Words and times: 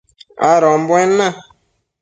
adombuen 0.51 1.09
na 1.17 1.27